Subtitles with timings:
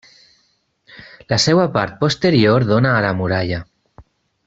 [1.33, 3.65] La seva part posterior dona a la muralla.